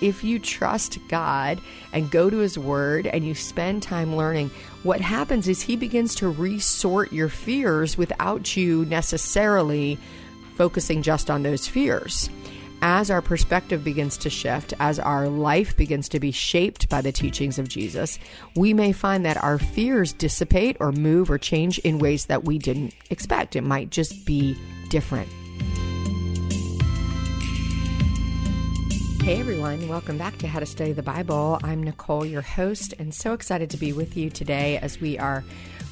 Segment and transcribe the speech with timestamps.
[0.00, 1.60] if you trust God
[1.92, 4.50] and go to His Word and you spend time learning,
[4.82, 9.98] what happens is He begins to resort your fears without you necessarily
[10.56, 12.30] focusing just on those fears.
[12.80, 17.10] As our perspective begins to shift, as our life begins to be shaped by the
[17.10, 18.20] teachings of Jesus,
[18.54, 22.56] we may find that our fears dissipate or move or change in ways that we
[22.56, 23.56] didn't expect.
[23.56, 24.56] It might just be
[24.90, 25.28] different.
[29.28, 31.58] Hey everyone, welcome back to How to Study the Bible.
[31.62, 35.44] I'm Nicole, your host, and so excited to be with you today as we are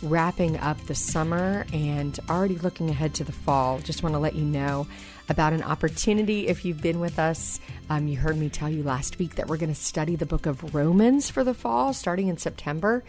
[0.03, 3.79] wrapping up the summer and already looking ahead to the fall.
[3.81, 4.87] Just want to let you know
[5.29, 7.61] about an opportunity if you've been with us.
[7.91, 10.47] Um, you heard me tell you last week that we're going to study the book
[10.47, 13.05] of Romans for the fall starting in September.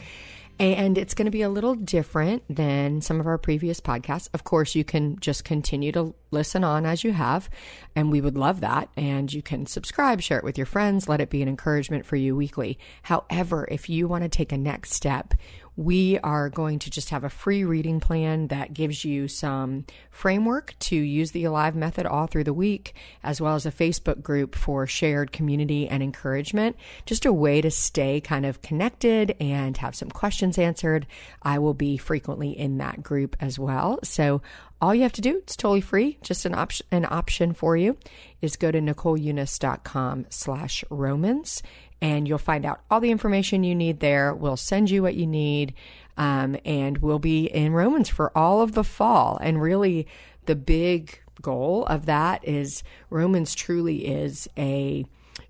[0.59, 4.27] And it's going to be a little different than some of our previous podcasts.
[4.33, 7.49] Of course, you can just continue to listen on as you have,
[7.95, 8.89] and we would love that.
[8.95, 12.15] And you can subscribe, share it with your friends, let it be an encouragement for
[12.15, 12.79] you weekly.
[13.03, 15.33] However, if you want to take a next step,
[15.77, 20.73] we are going to just have a free reading plan that gives you some framework
[20.79, 24.55] to use the Alive method all through the week, as well as a Facebook group
[24.55, 26.75] for shared community and encouragement.
[27.05, 31.05] Just a way to stay kind of connected and have some questions answered.
[31.43, 33.99] I will be frequently in that group as well.
[34.03, 34.41] So
[34.81, 37.97] all you have to do, it's totally free, just an option an option for you,
[38.41, 41.63] is go to NicoleUnice.com slash Romans
[42.01, 44.33] and you'll find out all the information you need there.
[44.33, 45.73] We'll send you what you need.
[46.17, 49.37] Um, and we'll be in Romans for all of the fall.
[49.41, 50.07] And really,
[50.45, 55.05] the big goal of that is Romans truly is a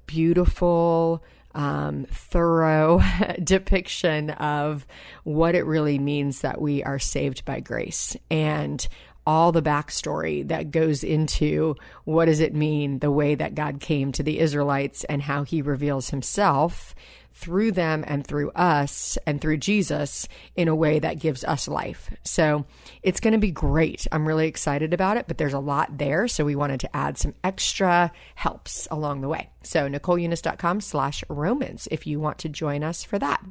[0.05, 1.23] beautiful,
[1.55, 3.01] um, thorough
[3.43, 4.85] depiction of
[5.23, 8.15] what it really means that we are saved by grace.
[8.29, 8.85] And
[9.27, 11.75] all the backstory that goes into
[12.05, 15.61] what does it mean the way that God came to the Israelites and how he
[15.61, 16.95] reveals himself
[17.33, 22.09] through them and through us and through Jesus in a way that gives us life.
[22.23, 22.65] So
[23.03, 24.07] it's going to be great.
[24.13, 26.29] I'm really excited about it, but there's a lot there.
[26.29, 29.49] So we wanted to add some extra helps along the way.
[29.61, 33.43] So NicoleUnice.com slash Romans if you want to join us for that.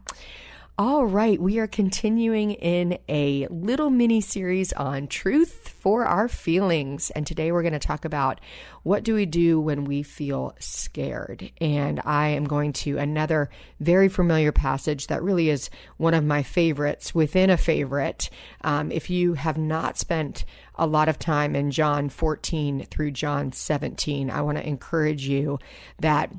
[0.78, 7.08] All right, we are continuing in a little mini series on truth for our feelings.
[7.08, 8.42] And today we're going to talk about
[8.82, 11.50] what do we do when we feel scared.
[11.62, 13.48] And I am going to another
[13.80, 18.28] very familiar passage that really is one of my favorites within a favorite.
[18.60, 20.44] Um, if you have not spent
[20.74, 25.58] a lot of time in John 14 through John 17, I want to encourage you
[26.00, 26.30] that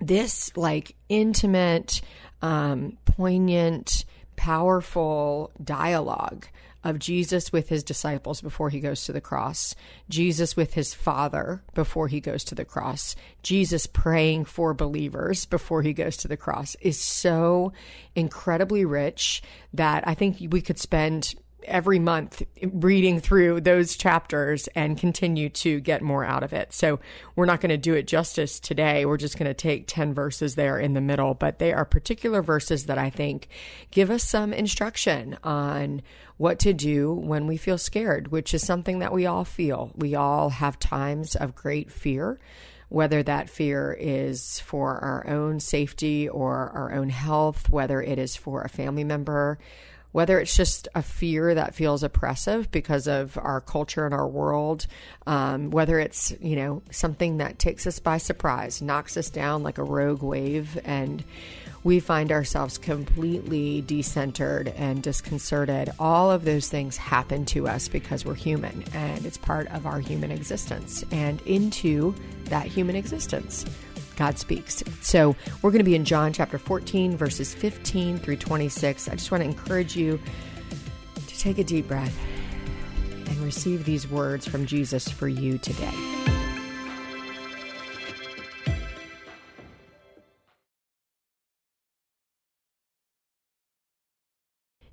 [0.00, 2.00] this like intimate,
[2.44, 4.04] um, poignant,
[4.36, 6.46] powerful dialogue
[6.84, 9.74] of Jesus with his disciples before he goes to the cross,
[10.10, 15.80] Jesus with his Father before he goes to the cross, Jesus praying for believers before
[15.80, 17.72] he goes to the cross is so
[18.14, 21.34] incredibly rich that I think we could spend
[21.66, 26.72] every month reading through those chapters and continue to get more out of it.
[26.72, 27.00] So
[27.36, 29.04] we're not going to do it justice today.
[29.04, 32.42] We're just going to take 10 verses there in the middle, but they are particular
[32.42, 33.48] verses that I think
[33.90, 36.02] give us some instruction on
[36.36, 39.92] what to do when we feel scared, which is something that we all feel.
[39.94, 42.38] We all have times of great fear
[42.94, 48.36] whether that fear is for our own safety or our own health, whether it is
[48.36, 49.58] for a family member,
[50.14, 54.86] whether it's just a fear that feels oppressive because of our culture and our world,
[55.26, 59.76] um, whether it's, you know, something that takes us by surprise, knocks us down like
[59.76, 61.24] a rogue wave, and
[61.82, 65.90] we find ourselves completely decentered and disconcerted.
[65.98, 69.98] All of those things happen to us because we're human and it's part of our
[69.98, 71.04] human existence.
[71.10, 72.14] And into
[72.44, 73.64] that human existence,
[74.16, 74.82] God speaks.
[75.00, 79.08] So we're going to be in John chapter 14, verses 15 through 26.
[79.08, 80.20] I just want to encourage you
[81.26, 82.16] to take a deep breath
[83.26, 85.92] and receive these words from Jesus for you today.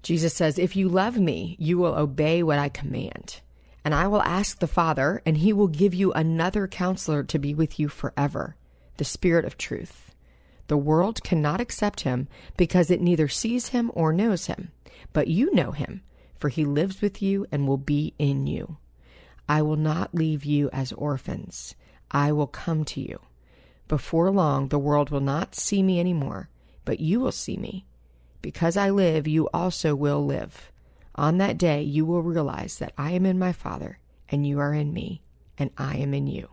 [0.04, 3.42] Jesus says, If you love me, you will obey what I command.
[3.84, 7.54] And I will ask the Father, and he will give you another counselor to be
[7.54, 8.56] with you forever
[9.02, 10.14] the Spirit of truth.
[10.68, 14.72] The world cannot accept him because it neither sees him or knows him.
[15.12, 16.04] But you know him,
[16.38, 18.78] for he lives with you and will be in you.
[19.50, 21.74] I will not leave you as orphans.
[22.12, 23.20] I will come to you.
[23.88, 26.50] Before long, the world will not see me anymore,
[26.86, 27.88] but you will see me.
[28.44, 30.72] Because I live, you also will live.
[31.16, 33.98] On that day, you will realize that I am in my Father,
[34.30, 35.24] and you are in me,
[35.58, 36.50] and I am in you.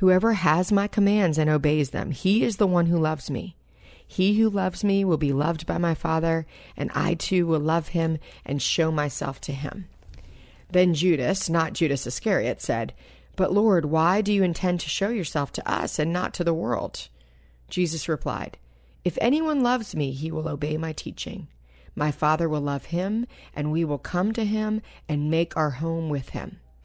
[0.00, 3.56] Whoever has my commands and obeys them, he is the one who loves me.
[4.06, 6.46] He who loves me will be loved by my Father,
[6.76, 9.88] and I too will love him and show myself to him.
[10.70, 12.92] Then Judas, not Judas Iscariot, said,
[13.34, 16.54] But Lord, why do you intend to show yourself to us and not to the
[16.54, 17.08] world?
[17.68, 18.58] Jesus replied,
[19.04, 21.48] If anyone loves me, he will obey my teaching.
[21.94, 26.08] My Father will love him, and we will come to him and make our home
[26.08, 26.60] with him.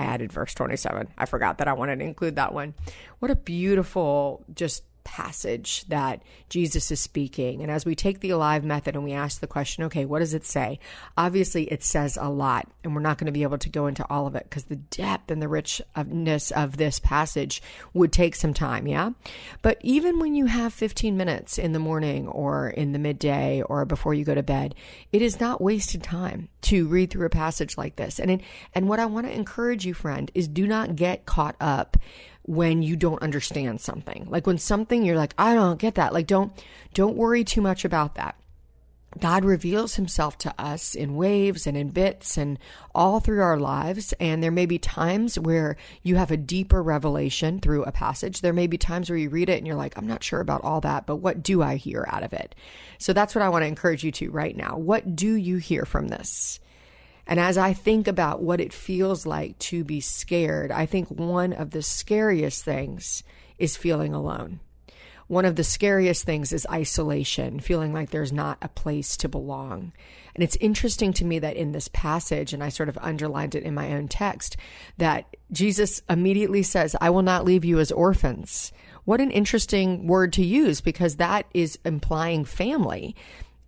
[0.00, 1.08] I added verse 27.
[1.18, 2.72] I forgot that I wanted to include that one.
[3.18, 7.62] What a beautiful, just passage that Jesus is speaking.
[7.62, 10.34] And as we take the alive method and we ask the question, okay, what does
[10.34, 10.78] it say?
[11.16, 14.06] Obviously, it says a lot, and we're not going to be able to go into
[14.08, 17.60] all of it because the depth and the richness of this passage
[17.92, 19.10] would take some time, yeah?
[19.62, 23.84] But even when you have 15 minutes in the morning or in the midday or
[23.84, 24.76] before you go to bed,
[25.10, 28.20] it is not wasted time to read through a passage like this.
[28.20, 28.40] And it,
[28.76, 31.96] and what I want to encourage you, friend, is do not get caught up
[32.42, 34.26] when you don't understand something.
[34.28, 36.12] Like when something you're like, I don't get that.
[36.12, 36.52] Like don't
[36.94, 38.36] don't worry too much about that.
[39.18, 42.58] God reveals himself to us in waves and in bits and
[42.94, 44.14] all through our lives.
[44.20, 48.40] And there may be times where you have a deeper revelation through a passage.
[48.40, 50.62] There may be times where you read it and you're like, I'm not sure about
[50.62, 52.54] all that, but what do I hear out of it?
[52.98, 54.76] So that's what I want to encourage you to right now.
[54.76, 56.60] What do you hear from this?
[57.26, 61.52] And as I think about what it feels like to be scared, I think one
[61.52, 63.22] of the scariest things
[63.58, 64.60] is feeling alone.
[65.30, 69.92] One of the scariest things is isolation, feeling like there's not a place to belong.
[70.34, 73.62] And it's interesting to me that in this passage, and I sort of underlined it
[73.62, 74.56] in my own text,
[74.98, 78.72] that Jesus immediately says, I will not leave you as orphans.
[79.04, 83.14] What an interesting word to use because that is implying family.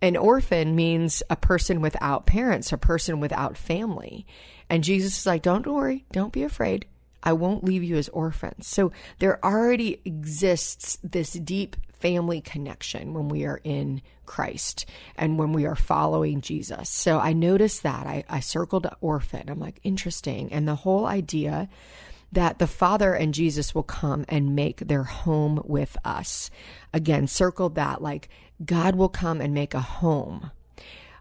[0.03, 4.27] An orphan means a person without parents, a person without family.
[4.69, 6.85] And Jesus is like, don't worry, don't be afraid.
[7.23, 8.67] I won't leave you as orphans.
[8.67, 14.85] So there already exists this deep family connection when we are in Christ
[15.15, 16.89] and when we are following Jesus.
[16.89, 18.05] So I noticed that.
[18.05, 19.49] I, I circled orphan.
[19.49, 20.51] I'm like, interesting.
[20.51, 21.69] And the whole idea
[22.33, 26.49] that the Father and Jesus will come and make their home with us.
[26.91, 28.27] Again, circle that like
[28.63, 30.51] God will come and make a home.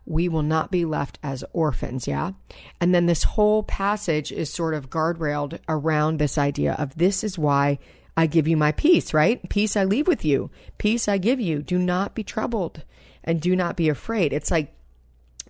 [0.04, 2.32] We will not be left as orphans, yeah?
[2.80, 7.38] And then this whole passage is sort of guardrailed around this idea of this is
[7.38, 7.78] why
[8.16, 9.48] I give you my peace, right?
[9.48, 10.50] Peace I leave with you.
[10.78, 11.62] Peace I give you.
[11.62, 12.82] Do not be troubled
[13.24, 14.32] and do not be afraid.
[14.32, 14.74] It's like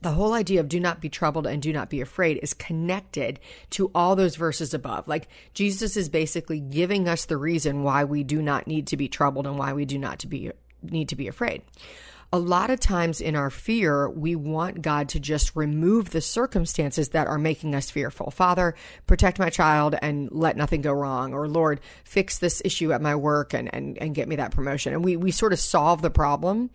[0.02, 3.38] the whole idea of do not be troubled and do not be afraid is connected
[3.70, 5.06] to all those verses above.
[5.06, 9.08] Like Jesus is basically giving us the reason why we do not need to be
[9.08, 10.50] troubled and why we do not to be
[10.82, 11.62] need to be afraid
[12.32, 17.10] a lot of times in our fear, we want God to just remove the circumstances
[17.10, 18.30] that are making us fearful.
[18.30, 18.74] Father,
[19.06, 21.34] protect my child and let nothing go wrong.
[21.34, 24.94] Or Lord, fix this issue at my work and, and, and get me that promotion.
[24.94, 26.70] And we, we sort of solve the problem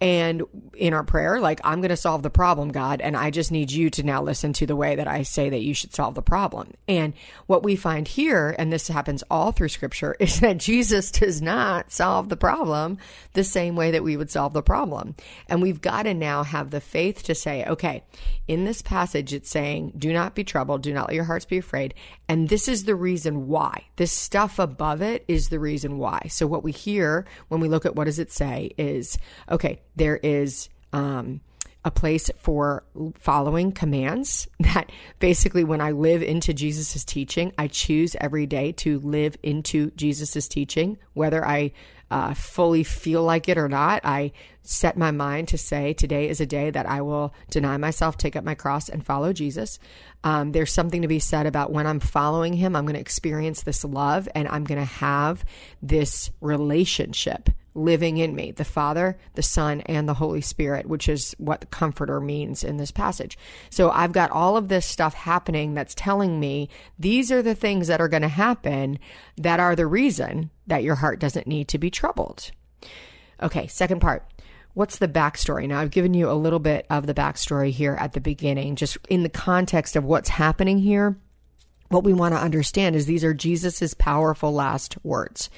[0.00, 0.42] and
[0.74, 3.72] in our prayer, like, I'm going to solve the problem, God, and I just need
[3.72, 6.22] you to now listen to the way that I say that you should solve the
[6.22, 6.74] problem.
[6.86, 7.14] And
[7.46, 11.92] what we find here, and this happens all through scripture, is that Jesus does not
[11.92, 12.98] solve the problem
[13.32, 14.62] the same way that we would solve the
[14.96, 15.14] problem.
[15.48, 18.02] And we've got to now have the faith to say, okay,
[18.48, 21.58] in this passage, it's saying, do not be troubled, do not let your hearts be
[21.58, 21.94] afraid.
[22.28, 23.84] And this is the reason why.
[23.96, 26.26] This stuff above it is the reason why.
[26.28, 29.18] So what we hear when we look at what does it say is,
[29.50, 31.40] okay, there is um,
[31.84, 32.84] a place for
[33.18, 38.98] following commands that basically when I live into Jesus' teaching, I choose every day to
[39.00, 41.72] live into Jesus' teaching, whether I
[42.10, 44.04] uh, fully feel like it or not.
[44.04, 44.32] I
[44.62, 48.36] set my mind to say today is a day that I will deny myself, take
[48.36, 49.78] up my cross, and follow Jesus.
[50.24, 53.62] Um, there's something to be said about when I'm following him, I'm going to experience
[53.62, 55.44] this love and I'm going to have
[55.82, 61.34] this relationship living in me the Father, the Son, and the Holy Spirit, which is
[61.38, 63.38] what the Comforter means in this passage.
[63.70, 66.68] So I've got all of this stuff happening that's telling me
[66.98, 68.98] these are the things that are going to happen
[69.36, 72.50] that are the reason that your heart doesn't need to be troubled.
[73.42, 74.26] Okay, second part.
[74.74, 75.66] What's the backstory?
[75.66, 78.98] Now, I've given you a little bit of the backstory here at the beginning, just
[79.08, 81.16] in the context of what's happening here
[81.88, 85.50] what we want to understand is these are Jesus's powerful last words.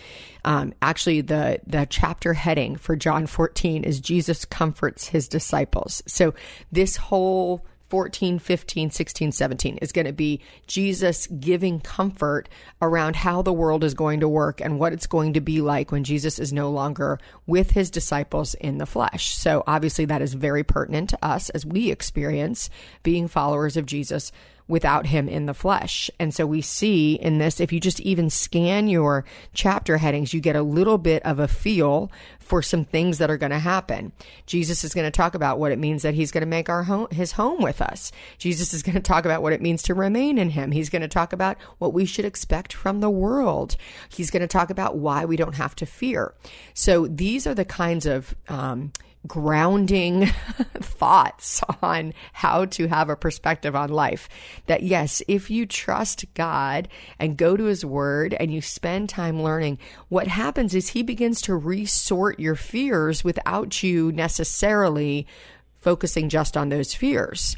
[0.44, 6.02] Um, actually, the the chapter heading for John 14 is Jesus comforts his disciples.
[6.06, 6.34] So
[6.72, 12.48] this whole 14, 15, 16, 17 is going to be Jesus giving comfort
[12.82, 15.90] around how the world is going to work and what it's going to be like
[15.90, 19.34] when Jesus is no longer with his disciples in the flesh.
[19.34, 22.68] So obviously that is very pertinent to us as we experience
[23.02, 24.32] being followers of Jesus
[24.68, 26.10] without him in the flesh.
[26.18, 30.40] And so we see in this, if you just even scan your chapter headings, you
[30.40, 34.12] get a little bit of a feel for some things that are going to happen.
[34.46, 36.82] Jesus is going to talk about what it means that he's going to make our
[36.82, 38.12] home, his home with us.
[38.38, 40.70] Jesus is going to talk about what it means to remain in him.
[40.70, 43.76] He's going to talk about what we should expect from the world.
[44.08, 46.34] He's going to talk about why we don't have to fear.
[46.74, 48.92] So these are the kinds of, um,
[49.26, 50.26] grounding
[50.80, 54.28] thoughts on how to have a perspective on life.
[54.66, 59.42] That yes, if you trust God and go to his word and you spend time
[59.42, 65.26] learning, what happens is he begins to resort your fears without you necessarily
[65.78, 67.56] focusing just on those fears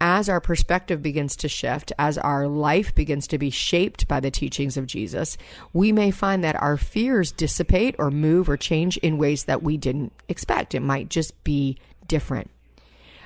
[0.00, 4.30] as our perspective begins to shift, as our life begins to be shaped by the
[4.30, 5.36] teachings of Jesus,
[5.72, 9.76] we may find that our fears dissipate or move or change in ways that we
[9.76, 10.74] didn't expect.
[10.74, 11.76] It might just be
[12.06, 12.50] different.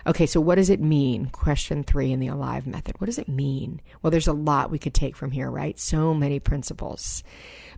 [0.07, 1.31] Okay, so what does it mean?
[1.31, 3.01] Question three in the alive method.
[3.01, 3.81] What does it mean?
[4.03, 5.79] Well, there's a lot we could take from here, right?
[5.79, 7.23] So many principles.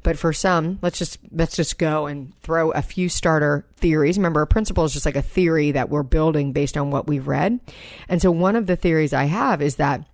[0.02, 4.18] But for some, let's just let's just go and throw a few starter theories.
[4.18, 7.28] Remember, a principle is just like a theory that we're building based on what we've
[7.28, 7.61] read.
[8.09, 10.04] And so one of the theories I have is that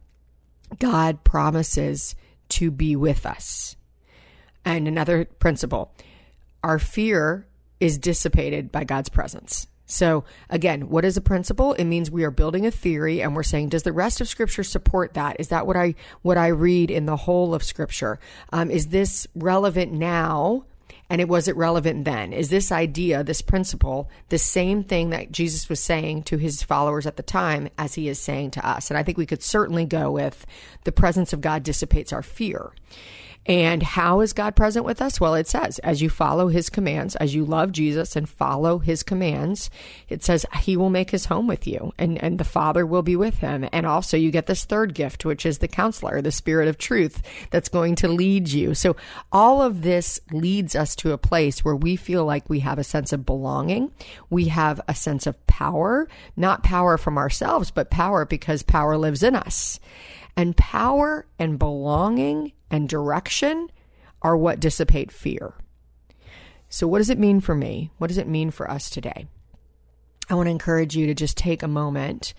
[0.78, 2.14] God promises
[2.50, 3.76] to be with us.
[4.64, 5.92] And another principle,
[6.62, 7.47] our fear
[7.81, 9.66] is dissipated by God's presence.
[9.86, 11.74] So again, what is a principle?
[11.74, 14.64] It means we are building a theory and we're saying, does the rest of scripture
[14.64, 15.36] support that?
[15.38, 18.18] Is that what I, what I read in the whole of scripture?
[18.52, 20.64] Um, is this relevant now?
[21.10, 22.32] And it wasn't relevant then.
[22.32, 27.04] Is this idea, this principle, the same thing that Jesus was saying to his followers
[27.04, 28.90] at the time as he is saying to us?
[28.90, 30.46] And I think we could certainly go with
[30.84, 32.72] the presence of God dissipates our fear.
[33.44, 35.20] And how is God present with us?
[35.20, 39.02] Well, it says, as you follow his commands, as you love Jesus and follow his
[39.02, 39.68] commands,
[40.08, 43.16] it says he will make his home with you and, and the Father will be
[43.16, 43.68] with him.
[43.72, 47.20] And also you get this third gift, which is the counselor, the spirit of truth
[47.50, 48.75] that's going to lead you.
[48.75, 48.94] So
[49.32, 52.84] all of this leads us to a place where we feel like we have a
[52.84, 53.90] sense of belonging.
[54.30, 56.06] We have a sense of power,
[56.37, 59.80] not power from ourselves, but power because power lives in us.
[60.34, 63.71] And power and belonging and direction
[64.23, 65.55] are what dissipate fear.
[66.69, 67.91] So, what does it mean for me?
[67.99, 69.26] What does it mean for us today?
[70.31, 72.33] I want to encourage you to just take a moment.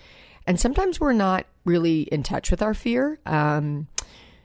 [0.48, 3.20] And sometimes we're not really in touch with our fear.
[3.26, 3.88] Um,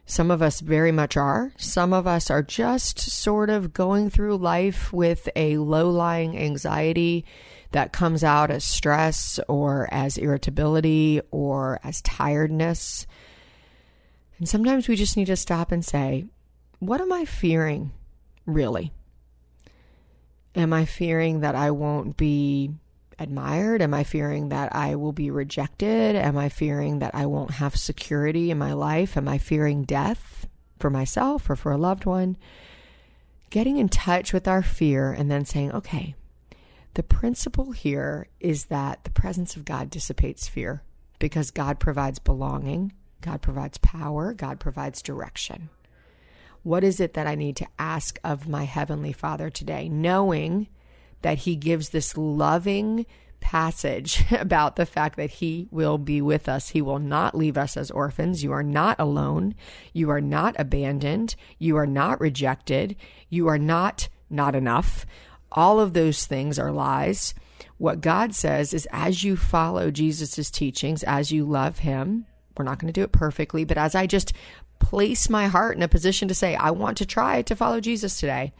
[0.05, 1.53] some of us very much are.
[1.59, 7.25] Some of us are just sort of going through life with a low lying anxiety
[7.73, 13.07] that comes out as stress or as irritability or as tiredness.
[14.39, 16.27] And sometimes we just need to stop and say,
[16.79, 17.93] what am I fearing
[18.47, 18.93] really?
[20.55, 22.71] Am I fearing that I won't be
[23.19, 23.83] admired?
[23.83, 26.17] Am I fearing that I will be rejected?
[26.17, 29.17] Am I fearing that I won't have security in my life?
[29.17, 30.47] Am I fearing death
[30.79, 32.37] for myself or for a loved one?
[33.51, 36.15] Getting in touch with our fear and then saying, okay,
[36.95, 40.83] the principle here is that the presence of God dissipates fear
[41.19, 45.71] because God provides belonging God provides power, God provides direction.
[46.63, 49.89] What is it that I need to ask of my Heavenly Father today?
[49.89, 50.69] Knowing
[51.23, 53.07] that He gives this loving
[53.41, 56.71] passage about the fact that He will be with us.
[56.71, 58.43] He will not leave us as orphans.
[58.43, 59.55] You are not alone.
[59.93, 61.37] You are not abandoned.
[61.59, 62.97] You are not rejected.
[63.29, 65.07] You are not not enough.
[65.51, 67.35] All of those things are lies.
[67.79, 72.27] What God says is as you follow Jesus' teachings, as you love Him,
[72.59, 74.33] we're not going to do it perfectly, but as I just
[74.79, 78.19] place my heart in a position to say, I want to try to follow Jesus
[78.19, 78.53] today,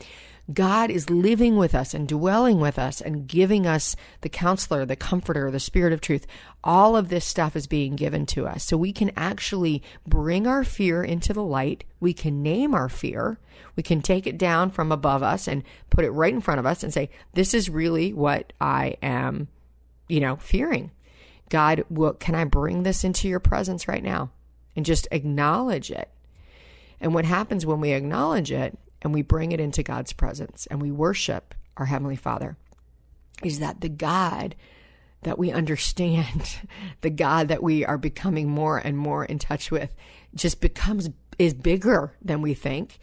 [0.53, 4.97] God is living with us and dwelling with us and giving us the counselor, the
[4.97, 6.27] comforter, the spirit of truth.
[6.65, 8.65] All of this stuff is being given to us.
[8.65, 11.85] So we can actually bring our fear into the light.
[12.01, 13.39] We can name our fear.
[13.77, 16.67] We can take it down from above us and put it right in front of
[16.67, 19.49] us and say, this is really what I am,
[20.09, 20.93] you know, fearing.
[21.49, 21.85] God,
[22.19, 24.31] can I bring this into your presence right now?
[24.77, 26.09] And just acknowledge it.
[27.01, 30.81] And what happens when we acknowledge it and we bring it into God's presence and
[30.81, 32.57] we worship our Heavenly Father
[33.43, 34.55] is that the God
[35.23, 36.59] that we understand,
[37.01, 39.95] the God that we are becoming more and more in touch with,
[40.35, 42.99] just becomes is bigger than we think.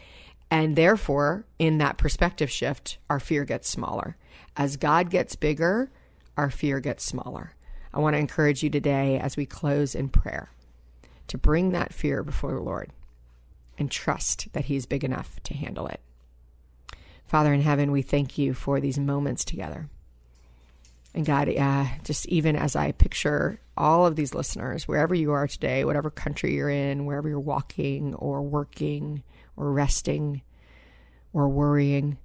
[0.52, 4.18] And therefore, in that perspective shift, our fear gets smaller.
[4.56, 5.90] As God gets bigger,
[6.38, 7.55] our fear gets smaller.
[7.96, 10.50] I want to encourage you today as we close in prayer
[11.28, 12.92] to bring that fear before the Lord
[13.78, 16.02] and trust that He's big enough to handle it.
[17.26, 19.88] Father in heaven, we thank you for these moments together.
[21.14, 25.48] And God, uh, just even as I picture all of these listeners, wherever you are
[25.48, 29.24] today, whatever country you're in, wherever you're walking or working
[29.56, 30.42] or resting
[31.32, 32.18] or worrying,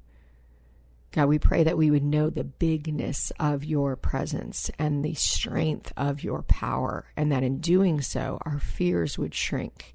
[1.12, 5.92] God, we pray that we would know the bigness of your presence and the strength
[5.96, 9.94] of your power, and that in doing so, our fears would shrink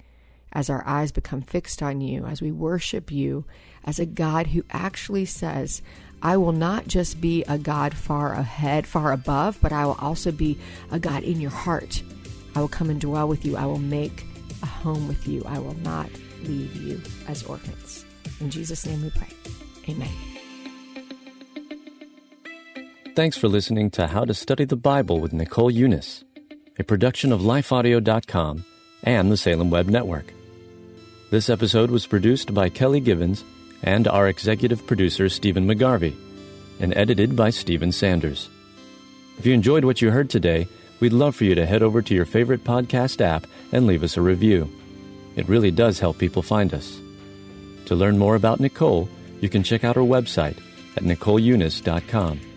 [0.52, 3.46] as our eyes become fixed on you, as we worship you
[3.84, 5.82] as a God who actually says,
[6.22, 10.32] I will not just be a God far ahead, far above, but I will also
[10.32, 10.58] be
[10.92, 12.02] a God in your heart.
[12.56, 13.58] I will come and dwell with you.
[13.58, 14.26] I will make
[14.64, 15.44] a home with you.
[15.46, 16.10] I will not
[16.44, 18.06] leave you as orphans.
[18.40, 19.30] In Jesus' name we pray.
[19.90, 20.35] Amen.
[23.16, 26.26] Thanks for listening to How to Study the Bible with Nicole Unice,
[26.78, 28.66] a production of lifeaudio.com
[29.04, 30.34] and the Salem Web Network.
[31.32, 33.46] This episode was produced by Kelly Givens
[33.82, 36.14] and our executive producer, Stephen McGarvey,
[36.82, 38.50] and edited by Stephen Sanders.
[39.38, 40.68] If you enjoyed what you heard today,
[41.00, 44.18] we'd love for you to head over to your favorite podcast app and leave us
[44.18, 44.70] a review.
[45.38, 47.00] It really does help people find us.
[47.86, 49.08] To learn more about Nicole,
[49.40, 50.58] you can check out her website
[50.98, 52.55] at NicoleUnice.com.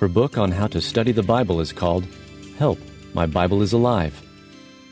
[0.00, 2.06] Her book on how to study the Bible is called
[2.56, 2.78] Help,
[3.12, 4.18] My Bible is Alive.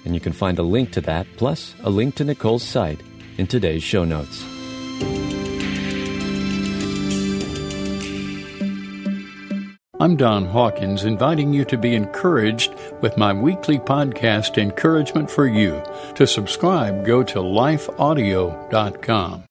[0.04, 3.00] And you can find a link to that, plus a link to Nicole's site,
[3.38, 4.44] in today's show notes.
[9.98, 15.82] I'm Don Hawkins, inviting you to be encouraged with my weekly podcast, Encouragement for You.
[16.16, 19.44] To subscribe, go to lifeaudio.com.